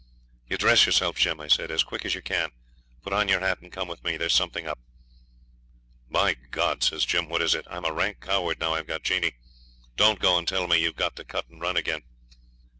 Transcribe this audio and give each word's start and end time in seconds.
'You 0.49 0.57
dress 0.57 0.87
yourself, 0.87 1.15
Jim,' 1.17 1.39
I 1.39 1.47
said, 1.47 1.69
'as 1.69 1.83
quick 1.83 2.05
as 2.05 2.15
you 2.15 2.23
can. 2.23 2.49
Put 3.03 3.13
on 3.13 3.29
your 3.29 3.39
hat 3.41 3.59
and 3.61 3.71
come 3.71 3.87
with 3.87 4.03
me; 4.03 4.17
there's 4.17 4.33
something 4.33 4.65
up.' 4.67 4.79
'My 6.09 6.33
God!' 6.49 6.81
says 6.83 7.05
Jim, 7.05 7.29
'what 7.29 7.43
is 7.43 7.53
it? 7.53 7.67
I'm 7.69 7.85
a 7.85 7.93
rank 7.93 8.19
coward 8.19 8.59
now 8.59 8.73
I've 8.73 8.87
got 8.87 9.03
Jeanie. 9.03 9.35
Don't 9.97 10.17
go 10.17 10.39
and 10.39 10.47
tell 10.47 10.65
me 10.67 10.81
we've 10.81 10.95
got 10.95 11.15
to 11.17 11.23
cut 11.23 11.47
and 11.49 11.61
run 11.61 11.77
again.' 11.77 12.01